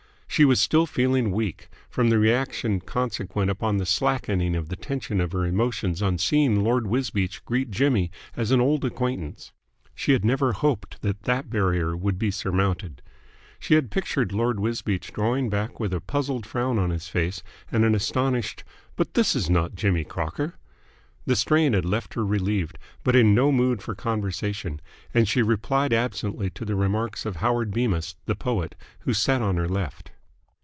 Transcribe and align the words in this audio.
She 0.33 0.45
was 0.45 0.61
still 0.61 0.85
feeling 0.85 1.31
weak 1.33 1.67
from 1.89 2.09
the 2.09 2.17
reaction 2.17 2.79
consequent 2.79 3.51
upon 3.51 3.77
the 3.79 3.85
slackening 3.85 4.55
of 4.55 4.69
the 4.69 4.77
tension 4.77 5.19
of 5.19 5.33
her 5.33 5.43
emotions 5.43 6.01
on 6.01 6.19
seeing 6.19 6.63
Lord 6.63 6.87
Wisbeach 6.87 7.43
greet 7.43 7.69
Jimmy 7.69 8.11
as 8.37 8.49
an 8.49 8.61
old 8.61 8.85
acquaintance. 8.85 9.51
She 9.93 10.13
had 10.13 10.23
never 10.23 10.53
hoped 10.53 11.01
that 11.01 11.23
that 11.23 11.49
barrier 11.49 11.97
would 11.97 12.17
be 12.17 12.31
surmounted. 12.31 13.01
She 13.59 13.73
had 13.73 13.91
pictured 13.91 14.31
Lord 14.31 14.57
Wisbeach 14.57 15.11
drawing 15.11 15.49
back 15.49 15.81
with 15.81 15.91
a 15.93 15.99
puzzled 15.99 16.45
frown 16.45 16.79
on 16.79 16.91
his 16.91 17.09
face 17.09 17.43
and 17.69 17.83
an 17.83 17.93
astonished 17.93 18.63
"But 18.95 19.15
this 19.15 19.35
is 19.35 19.49
not 19.49 19.75
Jimmy 19.75 20.05
Crocker." 20.05 20.53
The 21.25 21.35
strain 21.35 21.73
had 21.73 21.83
left 21.85 22.13
her 22.13 22.25
relieved, 22.25 22.79
but 23.03 23.17
in 23.17 23.35
no 23.35 23.51
mood 23.51 23.81
for 23.81 23.95
conversation, 23.95 24.79
and 25.13 25.27
she 25.27 25.41
replied 25.41 25.91
absently 25.91 26.49
to 26.51 26.63
the 26.63 26.75
remarks 26.77 27.25
of 27.25 27.35
Howard 27.35 27.71
Bemis, 27.73 28.15
the 28.27 28.35
poet, 28.35 28.75
who 28.99 29.13
sat 29.13 29.41
on 29.41 29.57
her 29.57 29.67
left. 29.67 30.11